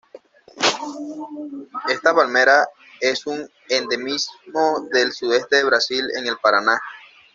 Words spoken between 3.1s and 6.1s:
un endemismo del sudeste del Brasil,